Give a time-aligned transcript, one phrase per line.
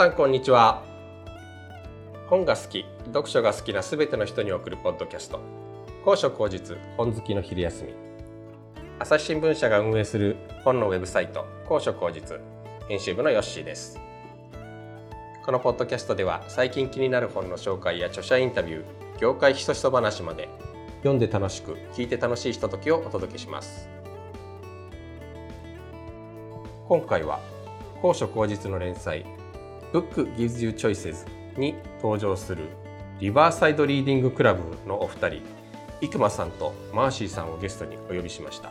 [0.00, 0.82] さんこんにちは。
[2.26, 5.40] 本が好き読書が好きなすべての人に送るポッドキャスト。
[6.06, 7.92] 高所高実本好きの昼休み。
[8.98, 12.40] 朝日新聞社が運営する本のウェブサイト高所高実。
[12.88, 14.00] 編集部のヨッシーです。
[15.44, 18.84] このポッドキャストでは最近気になる本の紹介や著者インタビュー
[19.20, 20.48] 業界ひそひそ話まで
[21.00, 23.90] 読んで楽しく聞いて楽しいひとときをお届けします。
[26.88, 27.40] 今回は
[28.00, 29.26] 高所高実の連載
[29.92, 31.26] Book Gives You Choices
[31.58, 32.68] に登場する
[33.18, 35.42] リバーサイドリーディングクラブのお二人。
[36.00, 38.70] 生間さんとマーシーさんをゲストにお呼びしました。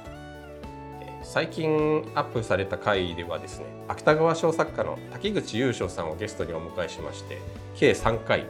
[1.21, 7.37] 最近アップされた回ではですね芥川賞作家の滝口優勝さんをゲストにお迎えしまして
[7.75, 8.45] 計3回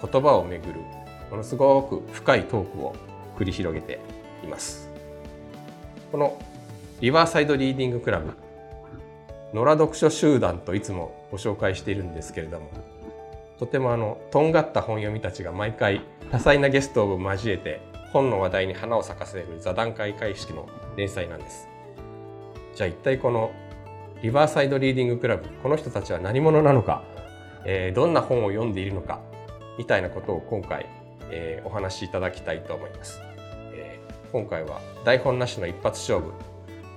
[0.00, 0.80] 言葉をめぐる
[1.30, 2.94] ものすごく深いトークを
[3.36, 3.98] 繰り広げて
[4.44, 4.88] います。
[6.12, 6.38] この
[7.00, 8.30] リバーサイドリーディングクラブ
[9.52, 12.70] 野良読書集団といつもご紹介しているんですけれども
[13.58, 17.80] とてもあのとんがった本読みたちが毎回多彩なゲストを交えて
[18.12, 21.68] 本の話題に花を咲かせる座談会形式の連載なんです。
[22.74, 23.52] じゃあ一体この
[24.22, 27.02] リバーサイドリーディングクラブこの人たちは何者なのか、
[27.64, 29.20] えー、どんな本を読んでいるのか
[29.78, 30.86] みたいなことを今回、
[31.30, 33.20] えー、お話しいただきたいと思います、
[33.72, 36.32] えー、今回は台本なしの一発勝負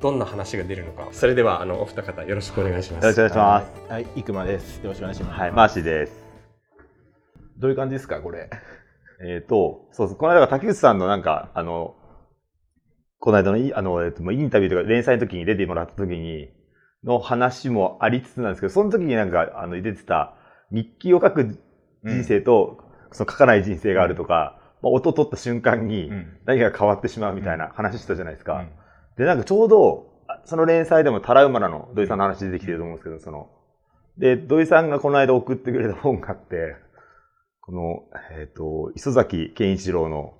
[0.02, 1.10] どんな話が出るのか。
[1.12, 3.04] それではあのお二方よろしくお願いします。
[3.04, 3.92] よろしくお願いします。
[3.92, 4.78] はい、生間です。
[4.78, 5.40] よろしくお願いします。
[5.40, 6.14] はいマーシーです。
[7.58, 8.50] どういう感じですかこれ？
[9.22, 11.96] えっ、ー、とそうそうこの間竹内さんのなんかあの
[13.20, 16.48] この間のあの、えっと、インタビューとか連載の時に出てもらった時に
[17.04, 20.34] の話もありつつなんですけどその時になんかあの出てた
[20.72, 21.60] 日記を書く
[22.06, 22.78] 人生と、
[23.10, 26.10] うん、その書かない人生があるとか、まあ、音取った瞬間に
[26.46, 28.60] 何が変わってしまうみたいな話したじゃないですか。
[28.60, 28.72] うん
[29.20, 30.06] で、なんかちょうど、
[30.46, 31.90] その連載でもタラウマラの。
[31.94, 33.50] 土井さんの話出てきてると思うんですけど、その、
[34.18, 36.78] で、土井さんがこの間送ってくれた本があって、
[37.60, 38.04] この、
[38.40, 40.36] えっ、ー、と、磯崎健一郎の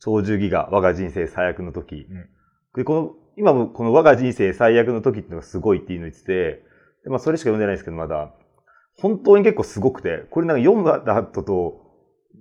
[0.00, 1.94] 長寿ギガ、我が人生最悪の時。
[2.10, 2.28] うん、
[2.74, 6.64] で、この、今もこの我が人生最悪の時っていうのがすごいっていうのを言ってて、
[7.04, 8.32] でまあそれしか読んでないですけど、まだ、
[8.98, 11.80] 本当に結構すごくて、これなんか読んだ後と、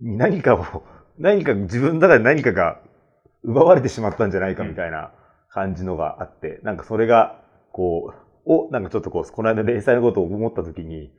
[0.01, 0.84] 何かを、
[1.19, 2.81] 何か自分の中で何かが
[3.44, 5.12] 奪われてしまったんじゃないかみたいな。
[5.19, 5.25] うん
[5.55, 11.11] 感じのがあって、なんかそれが、こう、お、なんかちょっとこう、この間連載のことを思った時に、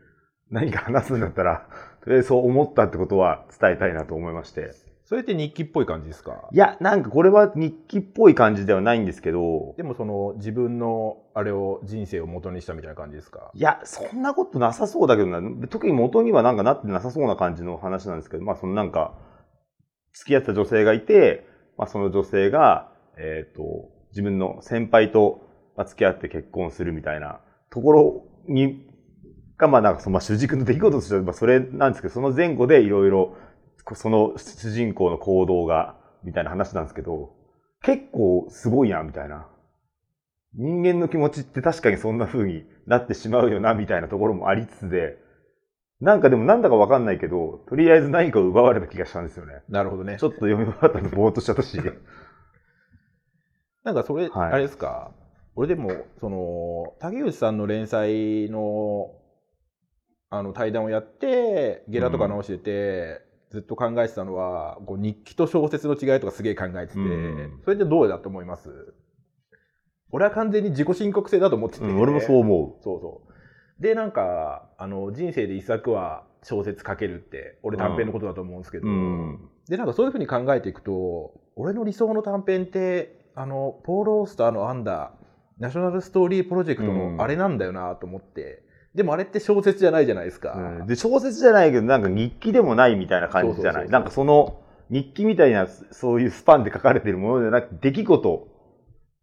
[0.51, 1.67] 何か話すんだったら、
[2.05, 4.73] とりあえずそう思ったってことは伝えたいなと思いまして。
[5.07, 6.49] それって日記っぽい感じですか？
[6.53, 9.75] いや、なんかこれは日記っぽい感じではないんですけど。
[9.77, 13.51] でもその自分のあれを人生を元にしたみたいな感じですか？
[13.55, 15.69] いや、そんなことなさそうだけどな。
[15.69, 19.15] 特に元にはなんかなってなさそうな感じの話なんですけど、まあそのなんか、
[20.13, 21.47] 付き合った女性がいて、
[21.79, 25.43] まあその女性が、えっ、ー、と、自分の先輩と
[25.85, 27.41] 付き合って結婚するみたいな
[27.71, 28.87] ところに、
[29.59, 33.37] が、まあなんかその、まあ主軸の出来事としては、まあそれなんですけど、その前後でいろいろ、
[33.93, 37.35] その主人公の行動が、みたいな話なんですけど、
[37.83, 39.47] 結構すごいな、みたいな。
[40.55, 45.19] 人間の気持ちって確かにそんな風になってしまうよな、みたいなところもありつつで、
[46.01, 49.63] なんかでもなんだかわかんないけど、とりあえず何かを奪われた気がしたんですよね。
[49.69, 50.17] なるほどね。
[50.19, 51.79] ちょっと読み終わったのぼーっとしちゃったし。
[53.87, 55.13] なんかそれ、はい、あれですか、
[55.55, 59.13] 俺でも、その、竹内さんの連載の、
[60.29, 68.93] あの、対談をやって、ゲラとか直してて、うん、ずっと考えてたのは、こう日記と小説の違いとかすげえ考えてて、うん、それってどうだと思います？
[70.11, 72.83] 俺は完全に自己申告制だと思ってて、うん、俺もそう思う。
[72.83, 73.23] そうそ
[73.79, 73.83] う。
[73.83, 78.87] で、なんか、あの、人生で一作は小説書けるって、俺短編のことだと思うんですけど、
[79.69, 85.13] で、なんかそういうふうに考えていくと、俺の理想の短編って、あのポール・オースターの編んだ
[85.59, 88.65] ナショナルストーリープロジェクトのあれなんだよなと思って、
[88.95, 93.89] うん、でもあれって小説じゃないじゃないですか、うん、で小説じゃないけどなんか日記でもないみたいな感じじゃない？
[93.89, 98.49] なんかその日記みたいなそういうスパンで書かれてるものじゃなくて出来事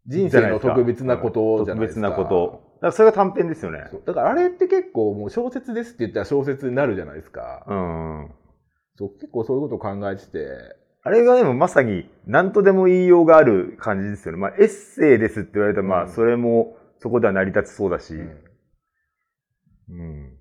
[0.06, 2.08] 人生の特別なことじゃないですか。
[2.10, 2.62] 特別なこと。
[2.76, 3.86] だからそれが短編ですよね。
[4.06, 7.64] だからあれって結構もう小説ですって言ったら小説になるじゃないですか。
[7.68, 8.32] うん。
[8.98, 10.48] そう結構そういうことを考えてて、
[11.06, 14.38] あれがでもまさに何とでも言いようがある感じですよね。
[14.38, 18.14] まあエッセイですって言われたら、まあそれもそこでは成り立ちそうだし。
[18.14, 18.30] うん。
[19.90, 20.38] うん、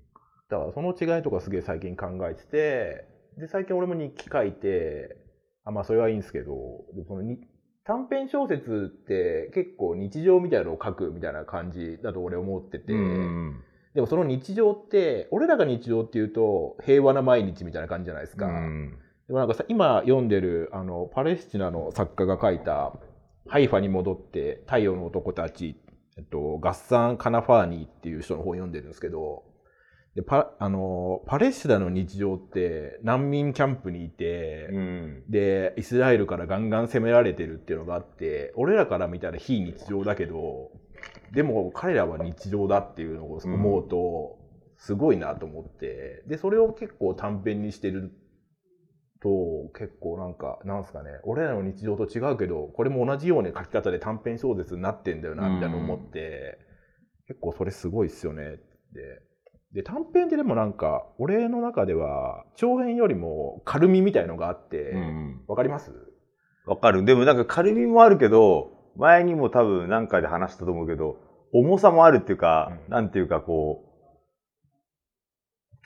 [0.49, 3.05] だからその違いとかすげえ最近考えてて、
[3.37, 5.17] で、最近俺も日記書いて、
[5.65, 6.53] あ、まあそれはいいんですけど、
[6.95, 7.39] でそのに
[7.83, 13.61] 短編小説って結構日常みたいなのを書くみたいな感じだと俺思ってて、うん、
[13.95, 18.45] でもその日常って、俺らが日常っていうと平和な毎日みたいな感じじゃないですか。
[18.45, 18.97] うん
[19.27, 22.93] でもなんかさ今読んでるあのパレスチナの作家が書いた
[23.47, 25.77] 「ハイファに戻って太陽の男たち」
[26.15, 29.43] えっと、ガッサン・カナファーニーっていう人の本を読んでるんですけど
[30.15, 35.23] でパあのパレスチナの日常って難民キャンプにいて、うん。
[35.27, 40.69] でイスラエルからガンガン攻められてるっていうのがあって俺らから見たら非日常だけど
[41.31, 44.37] でも彼らは日常だっていうのを思うと、
[44.77, 48.11] すごいなと思ってでそれを結構短編にしてる
[49.23, 49.29] と
[49.79, 56.59] 結構なんかなんすかね俺らの日常と違うけどこれも同じような書き方で短編小説になってんだよなみたいなの思って、
[57.27, 58.61] 結構それすごいっすよねって。
[59.73, 65.41] で短編ってでもなんか俺の中では長編よりも軽みみたいのがあって、うん。
[65.47, 65.91] わかります？
[66.67, 67.03] わかる。
[67.05, 71.17] でもなんか軽みもあるけど、前にも多分何回で話したと思うけど、
[71.53, 73.83] 重さもあるっていうか、うんなんていうかこ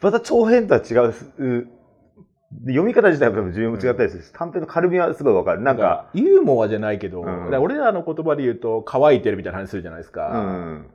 [0.02, 1.68] う、また長編とは違う、う
[2.52, 5.62] で読み方自体は多分重要も違ったりするし、短編の軽みはすごいわかる。
[5.62, 7.26] なんか、ユーモアじゃないけど、ん。
[7.26, 10.90] だから俺らの言葉で言うと乾いてるみたいな話するじゃないですか、うん。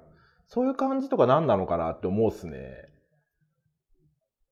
[0.46, 2.88] そういう感じとか何なのかなって思うっすね。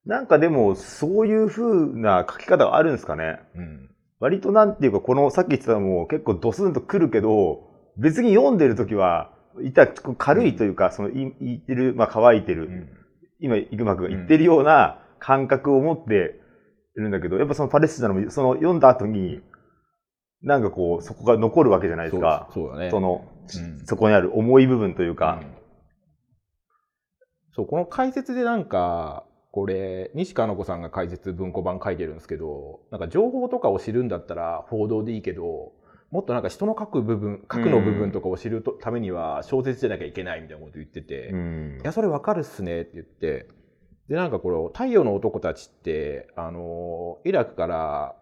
[0.05, 3.41] なんかでも、そういう風な書き方があるんですかね。
[3.55, 3.91] うん。
[4.19, 9.33] 割となんていうか、この、さっき言ってたのも結構ドスンと来るけど、別に読んでる時は、
[9.63, 12.89] いた軽いというか、そのい言ってる、まあ乾いてる、うん。
[13.41, 16.40] 今、イグマ君が言ってるような感覚を持って
[16.97, 19.41] るんだけど、やっぱそのパレスチナの、その読んだ後に、
[20.43, 22.49] なんかこう、そこが残るわけじゃないですか。
[22.53, 22.91] そうだね。
[22.91, 23.87] その、うん。
[23.87, 25.41] そこにある重い部分というか。
[25.43, 25.45] う。
[25.45, 25.61] ん。
[27.53, 35.73] そうこの解説でなんかこれ西加奈子さんが解説文庫版書いてるんですけどなんか情報とかを知るんだったら報道でいいけど
[36.11, 41.79] もっとなんか人の書く部分書くの部分とかを知るとためには小説じゃなきゃいけないみたいなこと言ってて、うん。
[41.81, 43.47] いや、それわかるっすねって言って、
[44.11, 48.17] で、なんかこれ、太陽の男たちって、あの、イラクから、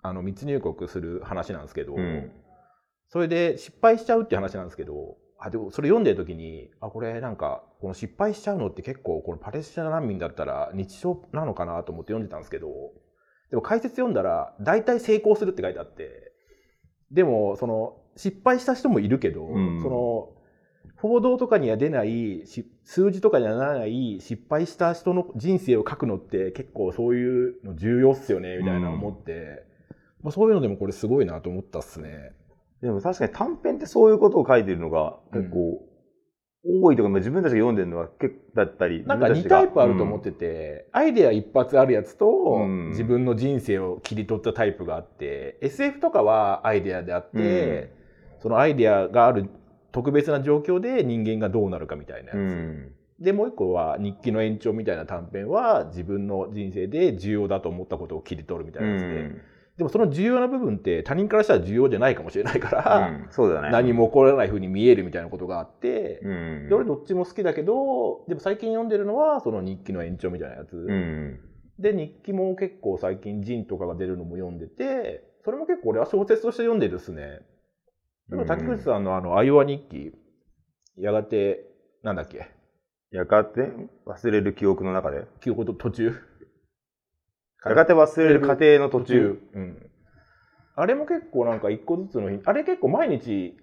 [0.00, 2.32] あの、密入国する話なんですけど、うん。
[3.08, 12.68] それで失敗しちゃうっていう話なんですけど、あ、でもそれ読んでる時に、あ、これなんか、この失敗しちゃうのって結構、このパレスチナ難民だったら日常なのかなと思って読んでたんですけど、
[13.50, 16.32] でも解説読んだら、大体成功するって書いてあって、
[17.10, 19.82] でも、その、失敗した人もいるけど、うん。
[19.82, 20.32] その、
[20.96, 29.64] 報道とかには出ないし数字とかにはならない失敗した人の人生を書くのって結構そういうの重要っすよねみたいな思って、
[30.22, 32.32] まあ、そういうのでもこれすごいなと思ったっすね。
[32.82, 35.82] でも確かに短編ってそういうことを書いてるのが結構
[36.68, 39.04] 多いとか、まあ自分たちが読んでるのは結構だったり。
[39.04, 39.58] なんか2自分たちが。
[39.60, 42.88] タイプあると思ってて、アイデア一発あるやつと、うん。
[42.88, 47.92] 自分の人生を切り取ったタイプがあって、SF とかはアイデアであって、
[48.40, 49.48] そのアイデアがある
[49.96, 52.36] 特別な状況で人間がどうなるかみたいなやつ。
[52.36, 52.92] うん。
[53.18, 59.30] で、もう一個は日記の延長みたいな短編は自分の人生で重要だと思ったことを切り取るみたいなやつで、
[59.78, 63.70] でもその重要な部分って他人からしたら重要じゃないかもしれないから、うんそうだね。
[63.70, 71.40] 何も起こらない風に見えるみたいなことがあって、うんで俺どっちも好きだけどでも最近読んでるのはその日記の延長みたいなやつ、うん。
[71.78, 77.40] で日記も結構最近ジンとかが出るのも読んでてそれも結構俺は小説として読んでるですね
[78.28, 80.12] でも竹口さんのあの「アイオワ日記」
[80.98, 81.64] やがて
[82.02, 82.46] なんだっけ？
[83.10, 83.70] やがて
[84.06, 85.26] 忘れる記憶の中で。
[85.40, 86.12] 記憶と途中
[87.64, 89.40] やがて忘れる過程の途中。
[89.54, 89.90] うん、
[90.74, 93.56] あれも結構なんか一個ずつの日あれ結構毎日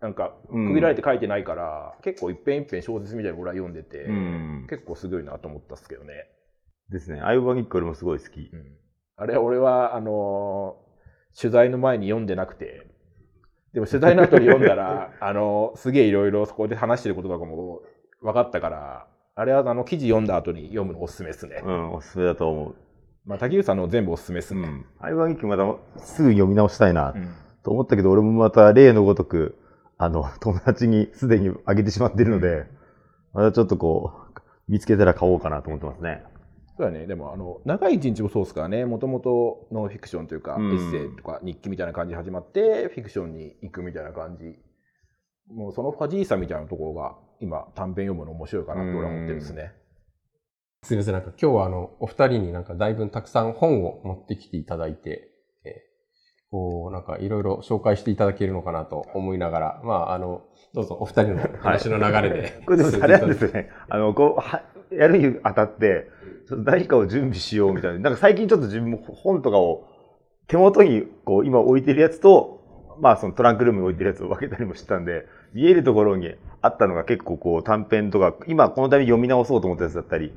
[0.00, 4.66] なんかうん区切られて書いてないから、結構一遍一遍小説みたいなの俺は読んでて、うん。
[4.68, 6.26] 結構すごいなと思ったっすけどね、
[6.88, 7.20] ですね。
[7.20, 8.50] アイオワ日記俺もすごい好き。
[9.16, 10.90] あれ俺はあのー
[11.40, 12.86] 取材の前に読んでなくて
[13.72, 17.82] でも取材の後に読んだら あのーすげえいろいろそこで話してることとかも
[18.22, 22.74] 分かったからあれはあの記事読んだ後に読むのおすすめですね、うん、おすすめだと思う。
[23.26, 24.86] まあ竹内さんの全部おすすめですね、うん。
[24.98, 27.28] アイオワ日記またすぐ読み直したいなうん
[27.62, 29.58] と思ったけど、俺もまた例のごとく、
[29.98, 32.66] あの、友達にすでにあげてしまっているので、
[33.34, 36.22] またちょっとこう、見つけたら買おうかなと思ってますね。
[36.80, 44.56] そうだね、でもあの長い一日もそうですからね、もともとノンフィクションというか、うんエッセイとか日記みたいな感じで始まって、フィクションに行くみたいな感じ、
[45.54, 49.72] もうそのファジーさみたいなところが、今、短編読むの面白いかなと俺は思ってるんですね。
[50.84, 55.28] すみません、なんか今日はあの、お二人になんかだいぶたくさん本を持ってきていただいて、
[55.66, 55.90] えー
[56.50, 62.62] こう、なんかいろいろ紹介していただけるのかなと思いながら、まあ、あの、どうぞお二人の話の流れで。
[62.66, 63.70] これでもあれなんですね。
[63.88, 66.08] あの、こう、はやるにあたって、
[66.50, 67.98] 何かを準備しようみたいな。
[67.98, 69.86] なんか最近ちょっと自分も本とかを
[70.46, 80.32] 手元にこう今置いてるやつと、まあそのトランクルームに置いてるやつを分けたりもしてたんで、見えるところにあったのが結構こう短編とか、今このために読み直そうと思ったやつだったり、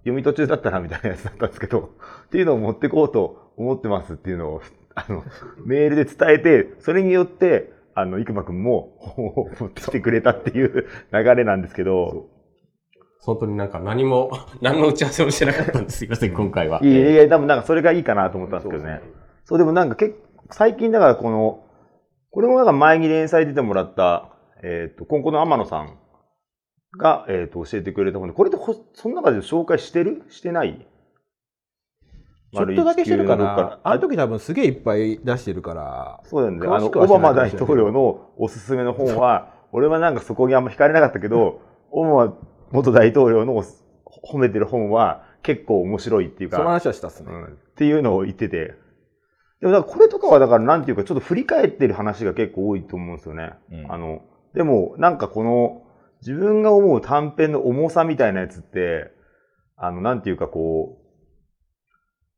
[0.00, 1.94] 読み途中だったなみたいなやつだったんですけど、
[2.26, 4.62] っていうのを持ってこうと思ってますっていうのを、
[4.94, 5.24] あの、
[5.64, 12.28] メールで伝えて、それによって、あの、生馬くんも持ってきてくれたっていう流れなんですけど、
[13.24, 15.98] 本当になんか何も、 何の打ち合わせもしてなかったんです。
[15.98, 16.80] すいません、今回は。
[16.82, 19.00] いやいや、多分なんかそれがいいかなと思ったんですけどね。
[19.44, 20.16] そう、でもなんか結
[20.50, 21.64] 最近だからこの、
[22.30, 24.28] これもなんか前に連載出てもらった、
[24.62, 25.98] えっ、と、今後の天野さん
[26.98, 30.22] が、えっ、と、教えてくれた本で、これってほその中で紹介してる？
[30.28, 30.86] してない？
[32.54, 33.80] ちょっとだけしてるかな。
[33.82, 36.20] あの時多分すげえいっぱい出してるから。
[36.24, 36.66] そうだよね。
[36.66, 41.60] あの、オバマ大統領のおすすめの本は、 俺はなんかそこにあんま惹かれなかったけど、
[41.90, 42.36] オバマ
[42.72, 43.62] 元大統領の
[44.24, 47.30] 褒めてる本は結構面白いっていうか、その話はしたっすね。
[47.30, 48.74] うん、っていうのを言ってて。
[49.60, 53.52] でもだからこれとかはだからなんていうかちょっと振り返ってる話が結構多いと思うんですよね。
[53.70, 54.22] うんあの、
[54.54, 55.82] でもなんかこの
[56.20, 59.12] 自分が思う短編の重さみたいなやつって、
[59.76, 60.98] あの、なんていうかこ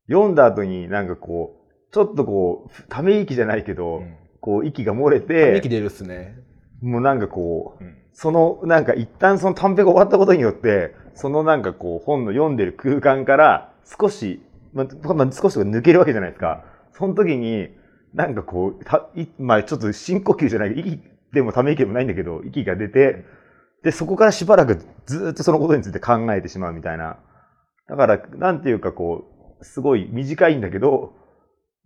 [0.08, 1.56] う、読んだ後になんかこ
[1.90, 6.36] う、ちょっとこう、ため息じゃないけど、うんこう息が漏れて息、出るっすね。
[6.82, 14.40] もうなんかこう、うんその、なんか一旦その短編が終わったことによって、そのなんかこう本の読んでる空間から少し、
[14.73, 16.64] まあ、まあ、少し抜けるわけじゃないですか。
[16.92, 17.68] その時に、
[18.14, 21.00] なんかこう、たいまあちょっと深呼吸じゃない、息
[21.33, 23.25] でもため息でもないんだけど、息が出て、
[23.83, 27.18] で、そこからしばらくずっとそのことについて考えてしまうみたいな。
[27.88, 31.12] だから、なんていうかこう、すごい短いんだけど、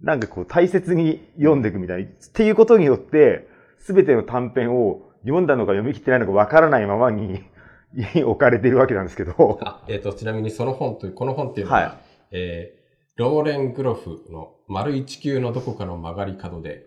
[0.01, 2.11] なんかこう大切に読んでいくみたいな。
[2.11, 7.45] っていうことによって、すべての短編を読んだのか読み切ってないのかわからないままに
[8.25, 9.59] 置かれているわけなんですけど。
[9.63, 11.93] あえっ、と、ちなみにその本という、この本っていうのは、はい
[12.33, 12.79] えー
[13.19, 16.87] ローレン・グロフの丸一級のどこかの曲がり角で、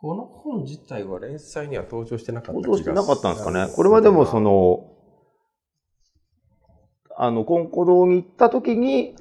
[0.00, 3.70] この本自体は連載には登場してなかった気が登場してなかったんですかね。
[3.76, 4.90] これはでもその、
[7.18, 9.16] あの、コンコ堂に行った時に、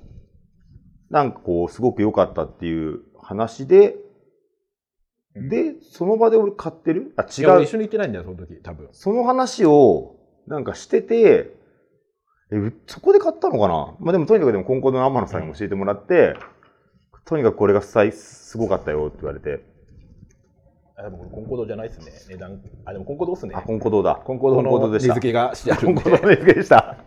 [1.10, 3.98] なんかこう、すごく良かったっていう話で、
[5.36, 7.14] で、その場で俺買ってる？
[7.18, 7.70] あ、違う一。
[7.72, 8.90] 緒に行ってないんだよ、その時、多分。
[8.92, 10.16] その話を、
[10.48, 11.56] なんかしてて、
[12.52, 13.96] え、うそこで買ったのかな？
[14.00, 16.36] まあでもとにかくでも、コンコ堂の天野さんに教えてもらって、
[17.26, 19.64] とにかくこれがすごかったよって言われて、
[20.96, 22.12] あ、でもこれコンコドじゃないっすね。
[22.30, 22.62] 値段。
[22.86, 23.62] あ、でもコンコドっすねあ、。
[23.64, 24.22] コンコ堂だ。
[24.24, 26.18] コンコドのコンコ堂でした日付がしてあるんでコンコ。
[26.18, 26.98] 堂の付けでした。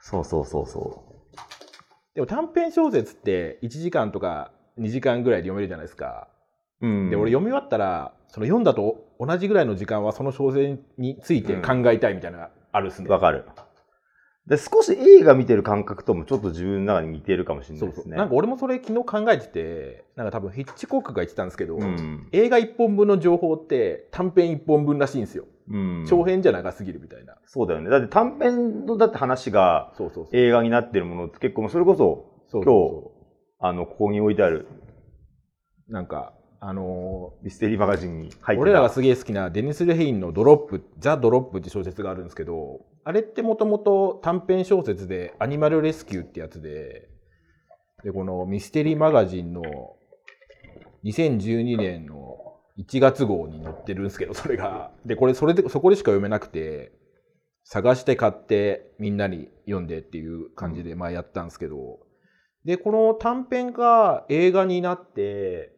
[0.00, 1.04] そうそうそうそ
[2.14, 6.28] でも短編小説って1時間とか2時間ぐらいで読めるじゃないですか。
[6.80, 6.86] う。
[6.86, 7.10] うん。
[7.10, 13.08] で、俺読み終わったら、その読んだと同じぐらいの時間はその小説について考えたいみたいなのがあるっすね。
[13.08, 13.44] わかる。
[14.46, 17.90] で、少し映画見てる感覚ともちょっと自分の中に似てるかもしれなそそう。
[17.90, 18.16] いうですね。
[18.16, 22.28] なんか俺もそれ昨日考えてて、なんか多分ヒッチコックが言ってたんですけど、うん。
[22.32, 25.44] 映画1本分の情報って短編1本分らしいんですよ。
[25.70, 26.06] うん。
[26.08, 27.36] 長編じゃ長すぎるみたいな。
[27.44, 27.90] そうだよね。
[27.90, 30.36] だって短編のだって話がそうそうそう。
[30.36, 33.18] 映画になってるものって結構、それこそ、そうそう
[33.60, 34.74] 今あの、ここに置いてあるそ
[35.90, 47.08] うなんか、あのミステリーマガジンに入って俺らがすげえ好きなデニス・レヘインのドロップ、ザ・ドロップって小説があるんですけど、あれってもともと短編小説でアニマルレスキューってやつで、
[48.02, 49.62] で、このミステリーマガジンの
[51.04, 52.38] 2012年の
[52.78, 54.90] 1月号に載ってるんですけど、それが。
[55.06, 56.92] で、これ、それで、そこでしか読めなくて、
[57.64, 62.00] 探して買ってみんなに読んでっていう感じで、まあやったんですけど、
[62.64, 65.77] で、この短編が映画になって、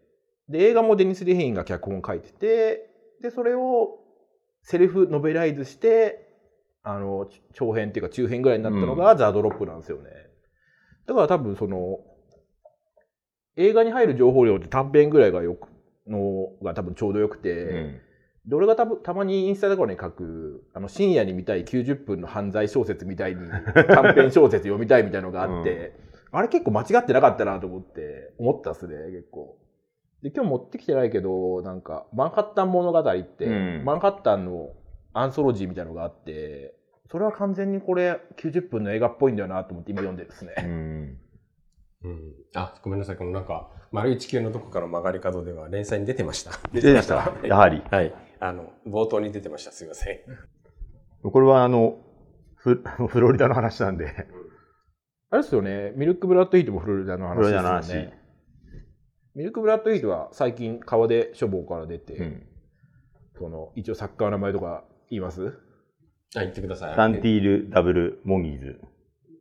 [0.50, 2.90] で、映画もデニス・レヘインが脚本書いてて、
[3.22, 4.00] で、それを
[4.62, 6.28] セルフノベライズして、
[6.82, 10.10] あの、長編っていうか中編ぐらいになったのがザ・ドロップなんですよね。
[11.06, 12.00] だから多分その、
[13.56, 15.68] 映画に入る情報量って短編ぐらいがよく、
[16.08, 18.00] のが多分ちょうどよくて、うん。
[18.46, 23.42] で俺がたぶたまにインスタとかに書くあの深夜に見たい90分の犯罪小説みたいに
[23.86, 25.92] 短編小説読みたいみたいのがあって、
[26.32, 29.58] あれ結構間違ってなかったなと思って思ったっすね結構
[30.22, 34.70] で今日持ってきてないけどなんかマンハッタン物語って、うんマンハッタンの
[35.12, 36.74] アンソロジーみたいのがあって
[37.10, 41.18] それは完全にこれ90分の映画っぽいんだよなと思って今読んでるですね、うん。
[42.04, 42.34] うん。
[42.54, 43.16] あ、ごめんなさい。
[43.16, 46.52] このなんか、丸一級のどこかの曲がり角では連載に出てました。
[46.72, 47.32] 出てました。
[47.44, 47.82] やはり。
[47.90, 48.14] はい。
[48.38, 49.72] あの、冒頭に出てました。
[49.72, 50.18] すいません。
[51.22, 51.98] これはあの、
[52.54, 54.26] フ フロリダの話なんで、
[55.30, 57.86] あれですよねミルクブラッドヒートもフロリダのフロ話でリダの話。
[57.86, 58.19] すよね
[59.40, 62.46] ミルクブラッドヒートは最近川で処方から出て、うん。
[63.38, 65.58] その一応作家の名前とか言います？
[66.36, 66.94] あ、言ってください。
[66.94, 68.80] サンティール・ダブル・モギーズ。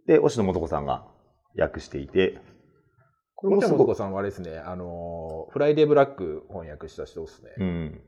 [0.08, 1.06] で、押野素子さんが
[1.58, 2.40] 訳していて、
[3.36, 7.50] これもちろん、もすごく、子さんはあれですね、あの、フライデーブラック翻訳した人ですね。
[7.58, 8.02] うん。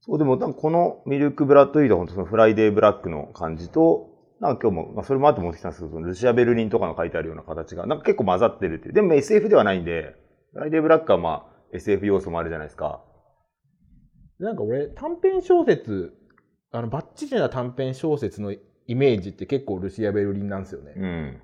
[0.00, 4.08] そう、でも、このミルク・ブラッド・ヒートは本当そのフライデー・ブラックの感じと、
[4.40, 8.94] なんか今日も、まあ、それもあって持ってきたんですけど、そのルシア・ベルリンとかの書いてあるような形が、なんか結構混ざってるっていう。
[8.94, 10.27] でも SF ではないんで、フ
[10.58, 13.00] ライデー・ブラックはまあ SF 要素もあるじゃないですか。
[14.38, 16.14] なんか俺、短編小説、
[16.70, 18.58] あの、バッチリな短編小説のイ
[18.94, 20.94] メージって結構ルシア・ベルリンなんですよね。
[20.96, 21.42] うん。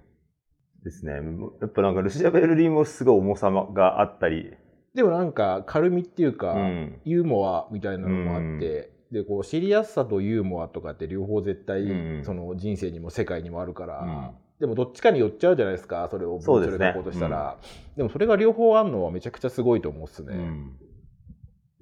[0.84, 1.12] ですね。
[1.60, 4.52] やっぱなんかルシア・ベルリンもすごい重さがあったり。
[4.94, 7.00] でもなんか軽みっていうか、うん。
[7.04, 17.58] ユーモアみたいなのもあって、でこうシリアスさとユーモアとかって両方絶対、うんその人生にも世界にもあるから、うんでもどっちかに寄っちゃうじゃないですかそれをそうで書こうとしたら、
[17.98, 20.34] でもそれが両方あるのはめちゃくちゃすごいと思うっすね。
[20.34, 20.72] うん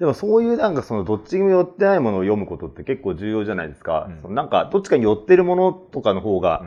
[0.01, 4.09] でもそういうなんかそのどっちにも寄ってないものを読むことって結構重要じゃないですか。
[4.11, 6.65] うんそのなんかどっちかに寄ってるものとかの方が、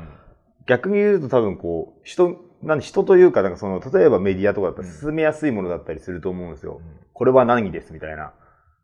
[0.67, 6.79] 逆に言うと多分こう、人、なん人というか、なんかその、例えばメディアとかだったら進めやすいものだったりすると思うんですよ。
[7.11, 8.31] これは何ですみたいな。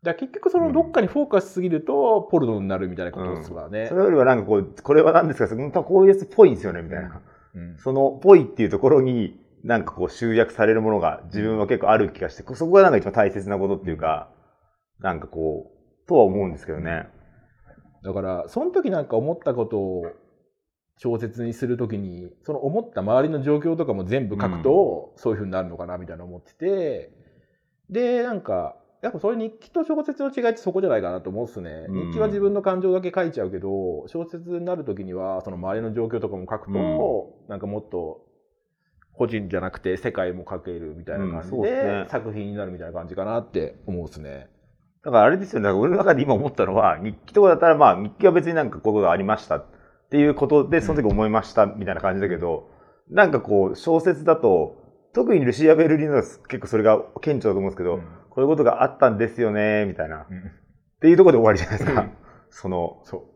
[0.02, 3.86] だ結局そのどっかにフォーカスしすぎるとポルノになるみたいなことですからね。
[3.88, 5.82] それよりはなんかこう、これは何ですか？
[5.82, 7.22] こういうやつっぽいんですよねみたいな。
[7.54, 7.78] うん。
[7.78, 14.28] その、ぽいっていうところに、なんかこう集約されるものが自分は結構ある気がして、そこがなんか一番大切なことっていうか、
[14.98, 15.70] なんかこ
[16.04, 17.06] う、とは思うんですけどね。
[18.04, 20.02] だからその時なんか思ったことを
[20.98, 27.12] 小説にする時にその思った周りの状況とかも全部書くと、そういうふうになるのかなみたいな思ってて
[27.90, 32.06] でなんかやっぱそれ日記と小説の違いってそこじゃないかなと思うんですね、うん。
[32.10, 37.48] 日記は自分の感情だけ書いちゃうけど小説になる時にはその周りの状況とかも書くと、うん。
[37.48, 38.24] なんかもっと
[39.14, 42.06] 個人じゃなくて世界も書けるみたいな感じで,、うんね。
[42.08, 44.48] 作品になるみたいな感じかなって思うんですね。
[45.04, 45.68] だからあれですよね。
[45.70, 49.64] 俺の中で今思ったのは、日記とかだったらまあ日記は別になんかこういうことがありましたっ
[50.10, 52.70] ていうことで、その時思いましたみたいな感じだけど、
[53.10, 54.76] なんかこう小説だと、
[55.12, 58.00] 特にルシア・ベルリンのは結構それが顕著だと思うんですけど、
[58.34, 60.22] こういうことがあったんですよね、みたいな。
[60.22, 60.26] っ
[61.00, 62.00] ていうところで終わりじゃないですか。
[62.00, 62.10] うん。
[62.48, 63.28] その、そ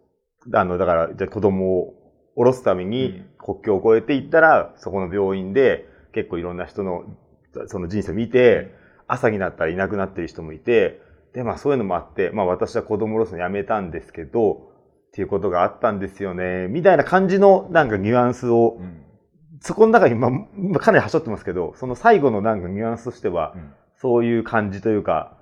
[0.50, 0.56] う。
[0.56, 1.94] あの、だから、じゃあ子供を
[2.34, 7.04] 下ろすために国境を越えていったら、そこの病院で結構いろんな人の、
[7.66, 8.74] その人生を見て、
[9.06, 11.02] 朝になったらいなくなってる人もいて、
[11.34, 14.72] で、まあそういうのもあって、まあ私は子供を下ろすのやめたんですけど、
[15.08, 19.02] っていうことがあったんですよね、みたいな感じのなんかニュアンスを、うん。
[19.60, 25.36] そこの中に、まあ、今かなりはしょってますけど、その最後のなんかニュアンスとしては、うんそういう感じというか、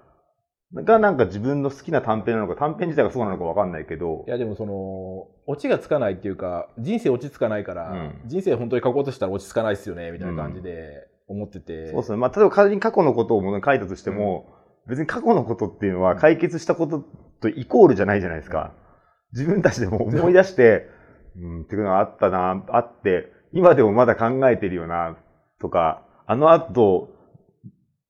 [0.74, 12.18] がなんか自分の好きな短編なのか、短編自体がそうなのかわかんないけどい、やでもそのオチがつかないっていうか人生落ち着かないから、うん人生本当に書こうとしたら落ち着かないっすよねみたいな感じで思ってて、そうですね。
[12.18, 14.54] まあ、例えば仮に過去のことを書いたとしても、
[14.86, 17.04] 別に過去のことっていうのは解決したこと
[17.40, 18.72] とイコールじゃないじゃないですか。
[19.32, 20.88] 自分たちでも思い出して、
[21.36, 25.16] うん、っていうのがあったな、あって、今でもまだ考えてるよな、
[25.60, 27.13] とか、あの後、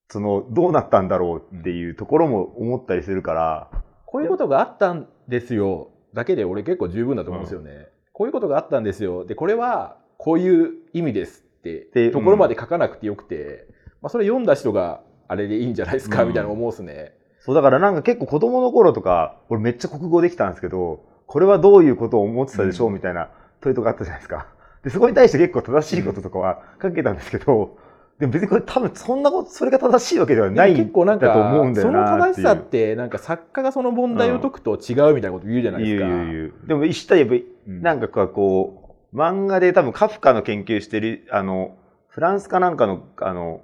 [0.08, 3.70] その、どうなったんだろうっていうところも思ったりするから、
[4.06, 5.90] こういうことがあったんですよ。
[6.14, 9.26] だけで俺結構十分だと思うんですよね、こういうことがあったんですよ。
[9.26, 13.66] でこれはこういう意味ですってでところまで書かなくてよくて、
[14.00, 16.28] まあ、それ読んだ人があれでいいんじゃないですか、うん。
[16.28, 17.14] みたいな思うっすね。
[17.40, 24.46] そう、だからなんか結構子供の頃とか、俺めっちゃ国語できたんですけど、これはどういうことを思ってたでしょうみたいな問いとかあったじゃないですか。
[24.84, 27.76] で、そこに対して結構正しいこととかは書けたんですけど、
[28.18, 36.06] でも別にこれ多分そんなこと、それが正しいわけではない結構なんだと思うんかそだよなの正しさっってなんか作家がその問題を解くと違うみたいなこと言うじゃないですか。
[36.06, 36.52] 言う言う言う。
[36.68, 37.34] でも一体やっぱ
[37.66, 41.76] なんかこう、漫画で多分カフカの研究してる、あの、
[42.08, 43.62] フランスかなんかの、あの、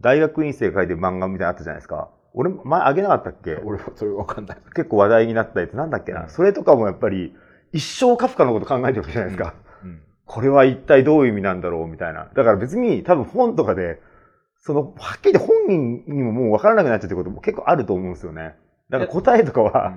[0.00, 2.08] 大学院生が書いてる漫画みたいなのあったじゃないですか。
[2.32, 3.56] 俺、前あげなかったっけ？
[3.64, 4.58] 俺はそれわかんない。
[4.74, 7.34] 結構話題になったやつなんだっけな、うんそれとかもやっぱり
[7.72, 9.67] 一生カフカのこと考えてるわけじゃないですか、うん
[10.28, 14.00] これは一体どういう意味なんだろうみたいなだから別に多分本とかで
[14.60, 18.54] そのはっきり言って本人にももう分からなくなっちゃうってことも結構あると思うんですよね
[18.90, 19.94] だから答えとかは、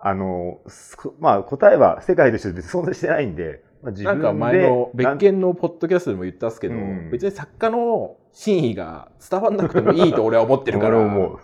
[0.00, 10.98] あのすまあ答えは世界として別に存在してないんで、まあ、自なんか前の別件のポッドキャストでも言ったっすけど、うん別に作家の真意が伝わんなくてもいいと俺は思ってるから。
[10.98, 11.38] 思 う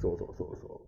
[0.00, 0.80] そうそうそうそ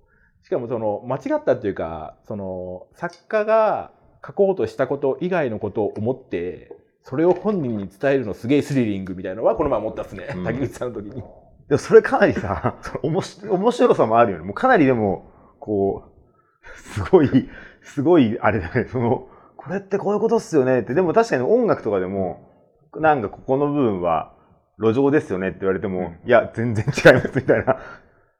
[0.42, 0.44] う。
[0.44, 3.90] しかもその間違ったっていうか、その作家が
[4.24, 10.28] 書こうとしたこと以外のことを思って、それを本人に伝えるのすげえスリリングみたいなのはこの前思ったっすね。
[10.36, 11.22] うん竹内さんの時に。
[11.68, 14.44] でもそれかなりさ、おもし面白さもあるよね。
[14.44, 17.48] もうかなりでも、こう、すごい、
[17.82, 20.94] すごい、あれだね、その、これってこういうことっすよねって。
[20.94, 22.48] でも確かに音楽とかでも、
[22.96, 24.34] なんかここの部分は
[24.78, 27.64] 路上ですよねって言われても、いや、全然違いますみたいな。
[27.64, 27.80] だか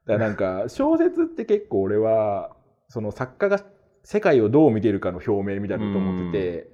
[0.05, 2.51] らなんか小説って結構俺は
[2.89, 3.59] その作家が
[4.03, 6.67] 世界をどう見てるかの表明みたいなこと思ってて、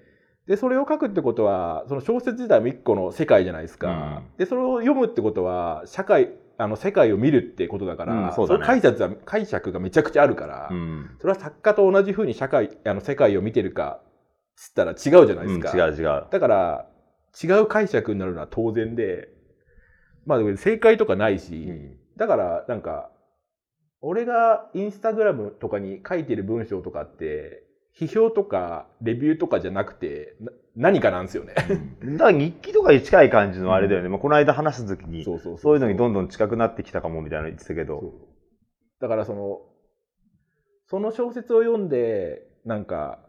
[0.48, 8.58] でそれを書くってことはその小説自体も一個の世界じゃないですか、でそれを読むってことは社会あの世界を見るってことだから、うんそね。
[8.58, 11.10] の解釈は解釈がめちゃくちゃあるから、うん。
[11.20, 14.02] それは作家と同じふうに社会あの世界を見てるか
[14.56, 16.26] つったら違うじゃないですか、うん違う違う。
[16.30, 16.86] だから
[17.42, 19.30] 違う解釈になるのは当然で
[20.26, 21.70] まあ正解とかないし、
[22.18, 23.12] だからなんか
[24.02, 27.64] 俺がインスタグラムとかに書いてる文章とかって
[28.00, 31.54] 批評とかレビューとかじゃなくてな何かなんですよね。
[32.18, 34.08] だから日記とかに近い感じのあれだよね。
[34.08, 38.14] まあ、この間話した時に、そうそうそういうのにどんどん近くなってきたかもみたいなの言ってたけど。
[39.02, 39.60] だからその
[40.88, 43.20] その小説を読んでなんか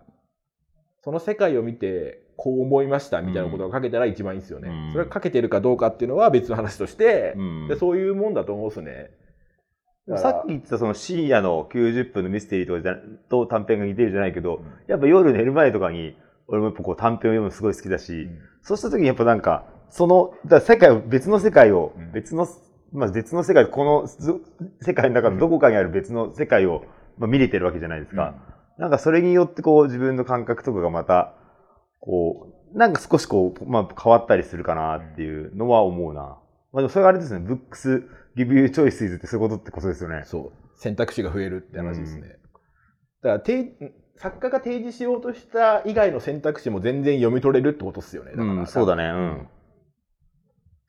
[1.02, 4.68] その世界を見てこう思いましたみたいなことが書けたら一番いいんですよね。
[4.68, 9.10] うんそれが書けてるかどうかっていうのは別の話として、うんでそういうもんだと思うんですね。
[10.16, 12.96] さっき言ってたその深夜の90分のミステリーとかじゃ
[13.28, 16.16] と短編が似てるじゃないけど、やっぱ夜寝る前とかに、
[16.48, 18.28] 俺もやっぱこう短編を読むのすごい好きだし、
[18.62, 22.48] そうした時にやっぱなんか、その、だ世界を、別の世界をうん、別の、
[22.92, 24.40] まあ別の世界、このず
[24.80, 26.84] 世界の中のどこかにある別の世界を、
[27.18, 28.34] まあ、見れてるわけじゃないですか。
[28.78, 31.34] なんかそれによってこう自分の感覚とかがまた、
[32.00, 36.22] こう、なんか少しこう、まあ変わったりするかなっていうのは思うな。
[36.22, 36.38] ま
[36.74, 38.04] あでもそれがあれですね、ブックス、
[38.36, 40.22] ギブユーチョイスイズってそういうことってことですよね。
[40.24, 42.28] そう選択肢が増えるって話ですね。
[43.22, 48.32] だからて作家が提示しようとした以外の選択肢も全然読み取れるってことですよね。
[48.32, 49.48] だからうん、そうだね、うん。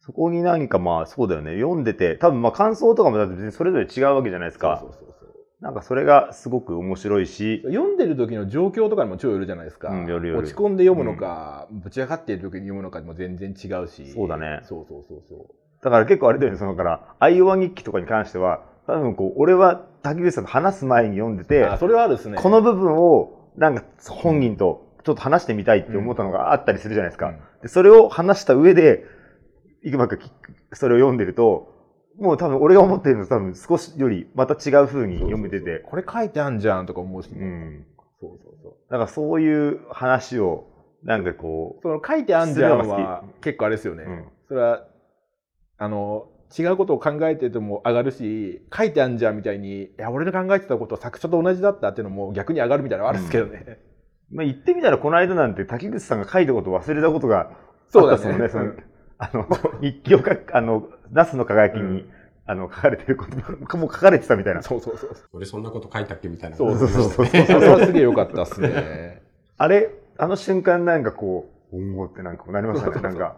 [0.02, 1.56] そこに何かまあ、そうだよね。
[1.56, 4.80] 読んでて、多分まあ感想とかもだって別にそれぞれ違うわけじゃないですか。
[4.82, 22.38] そうそうそうそうなんかそれがすごく面白いし、読んでる時の状況とかにも超よるじゃないですか、うんよるよる落ち込んで読むのか、ぶち上がっている時に読むのかでも全然違うしそうだねそうそうそうそだから結構あれだよね、そのだから、アイオワ日記とかに関しては、多分こう、俺は滝口さんと話す前に読んでうて、あそれはですね。
[22.38, 27.30] この部分を、なんか本人とちょっと話してみたいって思ったのがあったりするじゃないですか。
[27.30, 27.40] うん。
[27.62, 29.04] でそれを話した上で、
[29.84, 30.20] いくまく
[30.74, 31.72] それを読んでると、
[32.20, 37.40] もう多分俺が思ってるのと多分少しよりまた違う風に読めてて、これ書いてあんじゃんとか思うし、ね。
[37.42, 37.86] うん。
[38.20, 38.74] そうそうそう。
[38.92, 40.68] だからそういう話を、
[41.04, 44.26] なんかこその書いてあんじゃんは結構あれですよね、う、うん。
[44.48, 44.86] それは
[45.84, 53.80] あの違うことを考えてても上がるし書いてあんじゃんみたいにいや俺の考えてたことは作者と同じだったっていうのも逆に上がるみたいなのはあるんですけどね、
[54.32, 57.52] まあ言ってみたらこの間なんて滝口さんが書いたことを忘れたことが
[57.90, 58.50] そうだあったっすもんね。
[58.50, 58.74] その
[59.24, 59.48] あの、
[59.82, 62.10] 日記を書く、あの、ナスの輝きに、うん。
[62.48, 64.64] あの、書かれてることが、もう書かれてたみたいな。
[64.64, 65.16] そうそうそう。
[65.34, 66.58] 俺そんなこと書いたっけみたいな。
[66.58, 67.10] そうそうそう。
[67.12, 69.22] そうそれはすげえ良かったっすね。
[69.58, 73.38] あれ、あの瞬間なんかこう、おおってなんかなりましたね、なんか。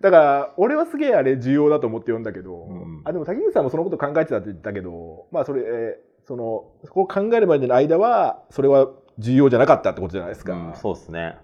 [0.00, 3.02] だから俺はすげえあれ重要だと思って読んだけど、うん。
[3.04, 11.36] あでも滝口さんもそのこと考えてたって言ったけどまあそれ、えーそのそこを考えるまでの間はそれは重要じゃなかったってことじゃないですか、うんそうですね。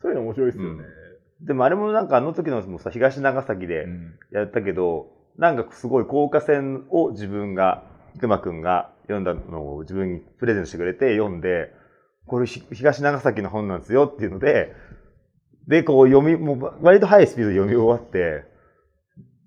[0.00, 0.84] そういうの面白いですよね、
[1.40, 4.14] でもあれもなんかあの時のもさ、東長崎でうん。
[4.32, 7.82] やったけど、なんかすごい高架線を自分が、
[8.20, 11.72] くまくんが読んだのを自分にプレゼントしてくれて読んで、
[12.26, 14.72] これひ東長崎の本なんですよっていうので、
[15.68, 18.44] で、こう読み、もう割と速いスピードで読み終わって、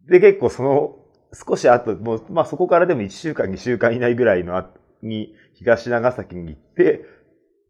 [0.07, 0.95] で、結構その、
[1.33, 4.69] 少し後、もう、まあそこからでも1週間、2週間以内ぐらいのあ
[5.01, 7.05] に、東長崎に行って、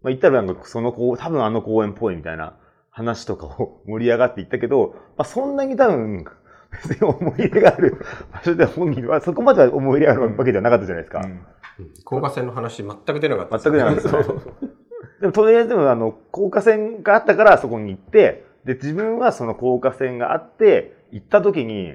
[0.03, 2.57] まあ行ったらなんかその公、多分あの公園っぽいみたいな
[2.91, 6.25] 話とかを 盛り上がっていったけど、まあそんなに多分、
[6.71, 7.97] 別に思い入れがある
[8.33, 11.21] 場所では本人は、そこまでは思い入れがあるわけじゃなかったじゃないですか。
[11.23, 11.31] うん。
[11.31, 11.93] うん。
[12.03, 14.41] 高架線の話全く出なかった全く出なかったね
[15.21, 21.93] でもとりあえずでもあの、高架線があったからそこに行って、で、自分はその高架線があって、行った時に、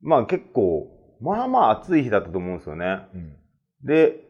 [0.00, 0.88] まあ結構、
[1.20, 3.08] まあまあ暑い日だったと思うんですよね。
[3.14, 3.36] うん
[3.84, 4.24] で、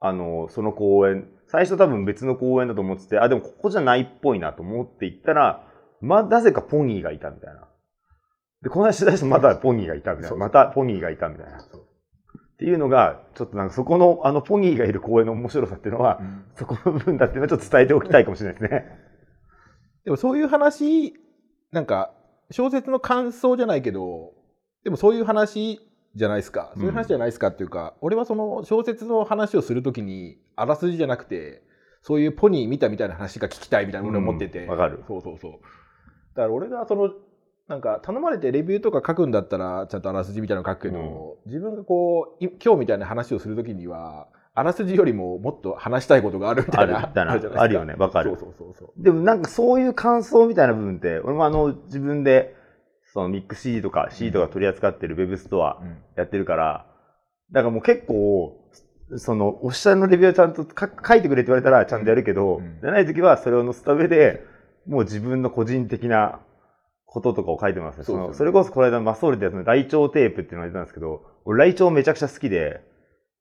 [0.00, 5.62] あの、その公園、最初多分別の公園だと思ってて、あ、でもここじゃないっぽいなと思って行ったら、
[6.00, 7.68] まあ、なぜかポニーがいたみたいな。
[8.62, 10.36] で、この間取材してまたポニーがいたみたいな。
[10.36, 11.58] またポニーがいたみたいな。
[12.56, 16.20] っていうのが、ちょっとなんかそこの、あのポニーがいる公園の面白さっていうのは、
[16.54, 18.86] そこの部分だっていうのはちょっと伝えておきたいかもしれないですね。
[20.04, 21.14] でもそういう話
[21.70, 22.14] なんか
[22.50, 24.34] 小説の感想じゃないけど
[24.84, 25.80] でもそういう話
[26.14, 26.72] じゃないですか。
[26.76, 31.62] そういう話じゃないですかっていうか、俺はその小説の話をするときにあらすじじゃなくて
[32.00, 34.64] そういうポニー見たみたいな話が聞きたいみたいな俺思ってて。
[34.64, 34.70] うん。
[34.70, 35.02] わかる。
[35.06, 35.52] そうそうそう。
[35.52, 37.10] だから俺がその
[37.68, 47.94] なんか頼まれてレビューとか書くんだったらちゃんとあらすじみたいなの書くけど、自分がこうい今日みたいな話をするときにはあらすじよりももっと話したいことがあるみたいなあるあるよね。
[47.94, 48.36] わかる。
[48.38, 52.56] そうそうそうでもなんかそういう感想みたいな部分って、俺もあの自分で、
[53.12, 55.98] そのミック CD とか CD とか取り扱ってるウェブストアうん。
[56.16, 56.86] やってるから、
[57.52, 58.56] だからもう結構、
[59.16, 62.78] その、オフィシャルのレビューをちゃんとか書いてくれって言われたらちゃんとやるけど、うん。
[62.80, 64.44] じゃない時はそれを載せた上で、
[64.86, 66.40] もう自分の個人的な
[67.16, 68.04] こととかを書いてますね。
[68.04, 72.82] そうそれこそこの間マソールでやつのライチョウテープっていうのをやってたんですけど、俺ライチョウめちゃくちゃ好きで、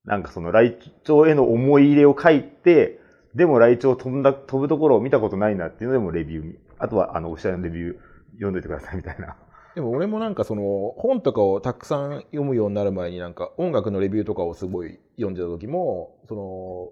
[0.06, 3.02] なんかそのライチョウへの思い入れを書いて、
[3.34, 7.96] でもライチョウ飛んだ、飛ぶところを見たことないなっていうのでもレビューに、あとはあの、オフィシャルのレビュー
[8.36, 9.36] 読んでいてくださいみたいな。
[9.76, 16.92] でも俺もなんかその本とかをたくさん読むようになる前になんか音楽のレビューとかをすごい読んでた時もその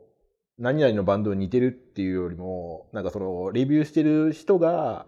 [0.60, 5.08] 何々のバンドに似てるっていうよりも、なんかその、レビューしてる人が、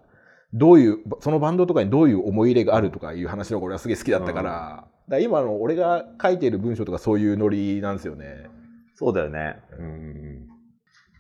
[0.58, 8.50] どういう、そのバンドとかにどういう思い入れがあるとかいう話の方が俺はすげえ好きだったから、だから今の俺が書いてる文章とかそういうノリなんですよね。
[8.96, 9.58] そうだよね。
[9.78, 10.48] うん。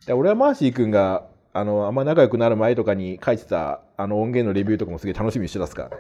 [0.07, 5.83] で俺はマーシー君が、あの、あんま仲良くなる前とかに書いてた、あの音源のレビューとかもすげえ楽しみにしてたっすか？
[5.83, 5.97] らね。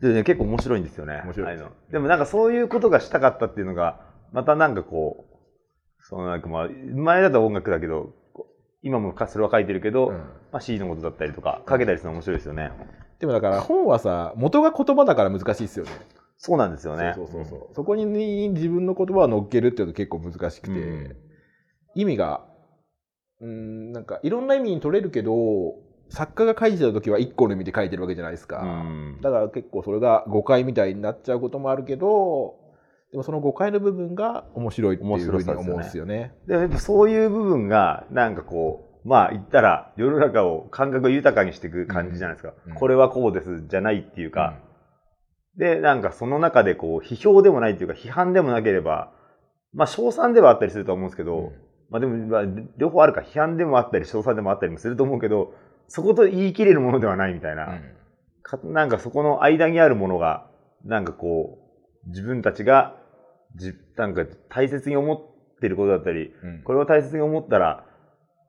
[0.00, 1.22] でね、結構面白いんですよね。
[1.24, 4.00] 面白いああうのでもなんかそういうことがしたかったっていうのが、
[4.32, 8.14] またなんかこう、そのなんかまあ、前だと音楽だけど、
[8.82, 12.70] 今もそれは書いてるけど、うんまあ C のことだったりとか、書けたりするの面白いですよね。
[13.18, 15.90] でもだから本はさ、元が言葉だから難しいですよね。
[16.36, 17.12] そうなんですよね。
[17.16, 17.74] そうそうそうそう。
[17.74, 18.06] そこに
[18.50, 21.16] 自分の言葉を乗っけるっていうの結構難しくて、うん
[21.94, 22.44] 意味が、
[23.40, 25.74] うん、なんかいろんな意味に取れるけど、
[26.10, 28.60] 作家が書いてた時は一個の意味で書いてるわけじゃないですか。
[28.60, 32.54] うんだから結構それが誤解みたいになっちゃうこともあるけど、
[33.10, 36.34] でもその誤解の部分が面白いっていうふうに思うんですよね。
[36.46, 42.52] でもやっぱそういう部分が、なんかこう、まあ言ったら世の中を感覚を豊かにしていく感じじゃないですか。
[42.66, 44.58] うんこれはこうですじゃないっていうか、
[45.58, 49.12] で、なんかその中でこう、批評でもないっていうか、批判でもなければ、
[49.74, 51.52] まあ、称賛ではあったりするとは思うんですけど、うん。
[51.90, 52.42] まあでも、まあ、
[52.78, 55.52] 両方あるか、批判でもあったり、称賛でもあったりもすると思うけど、
[55.88, 57.82] そこと言い切れるものではないみたいな、うん。
[58.42, 60.46] かなんかそこの間にあるものが、
[60.84, 61.58] なんかこ
[62.06, 62.97] う、自分たちが、じ
[63.96, 65.20] なんか大切に思っ
[65.60, 67.84] てることだったり、うんこれを大切に思ったら、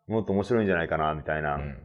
[0.08, 1.56] もっと面白いんじゃないかな、みたいな。
[1.56, 1.78] うん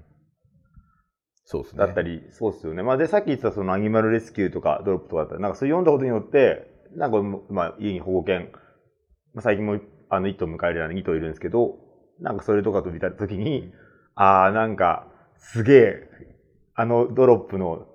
[1.47, 1.79] そうですね。
[1.85, 2.83] だったり、そうですよね。
[2.83, 8.51] まあ、で、さっき言ってたそのアニマルレスキューとかドロップとかだったら、なんかそれ読んだことによって、なんか、まあ、家に保護犬、
[9.35, 11.77] まあ、最近も、あの、一頭迎えるような2頭いるんですけど、
[12.19, 13.71] なんかそれとかと見たときに、
[14.15, 15.07] ああ、なんか、
[15.37, 16.03] すげえ、
[16.75, 17.87] あのドロップの、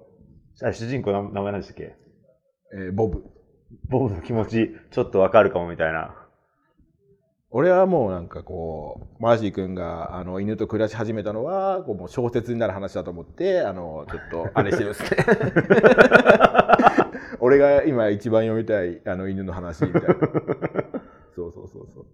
[0.62, 1.96] あ主人公の名前なんでしたっけ？
[2.76, 3.24] えーボブ。
[3.90, 6.16] 僕の気持ち、ちょっとわかるかもみたいな。
[7.52, 15.10] 俺はもうなんかこう、マーシー君があの犬と暮らし始めたのは、こうもう小説になる話だと思って、あの、ちょっとあれしてるんですね。
[17.42, 20.08] 俺が今一番読みたいあの犬の話みたいな。
[21.36, 22.06] そうそうそうそう。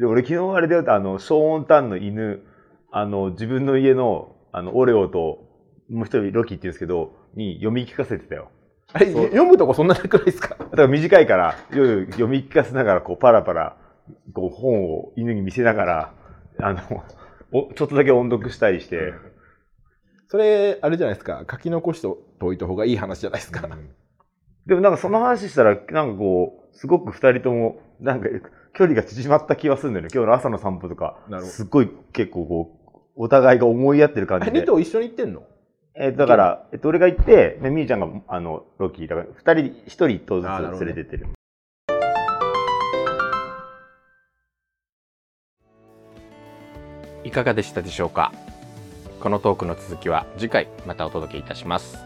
[0.00, 2.42] で、俺昨日あれで言うと、あの、ショーンタンの犬、
[2.90, 5.46] あの、自分の家の、あの、オレオと、
[5.88, 8.50] もう一人ロキって言うんですけど、に読み聞かせてたよ。
[8.92, 10.56] あれ、読むとこそんななくないですか？
[10.58, 13.76] だから短いから、夜読み聞かせながら、こう、パラパラ、
[14.34, 16.12] こう、本を犬に見せながら、
[16.58, 16.80] あの、
[17.52, 19.12] おちょっとだけ音読したりして、
[20.28, 21.44] それ、あれじゃないですか？
[21.50, 22.08] 書き残して
[22.40, 23.68] おいた方がいい話じゃないですか。
[24.66, 28.28] でもなんかその話したら、なんかこう、すごく二人とも、なんか、
[28.72, 30.10] 距離が縮まった気がするんだよね。
[30.14, 34.66] 今日の朝の散歩とかすっごい結構こう、お互いが思い合ってる感じで2。
[34.66, 35.42] 頭一緒に行ってんの？
[35.94, 40.92] えーだから、えっと、俺が行って、でみーちゃんが、あの、ロキだから、二人、一人一頭ずあーなるほどね。
[40.92, 41.28] つ連れてってる。
[47.24, 48.32] いかがでしたでしょうか？
[49.20, 51.98] このトークの続きは次回またお届けいたします。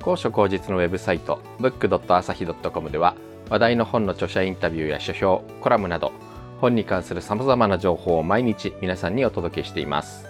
[0.00, 3.14] 高所高実のウェブサイト book.asahi.com では
[3.50, 6.12] 話題の本の著者インタビューや書評コラムなど
[6.60, 10.24] 本に関する様々な情報を毎日皆さんにお届けしています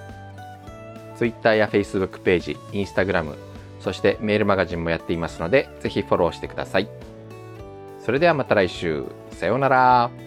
[1.16, 3.34] Twitter や Facebook ページ Instagram
[3.80, 6.88] そしてメールマガジンもやっていますのでぜひフォローしてください。
[8.06, 9.04] それではまた来週。
[9.32, 10.25] さようなら。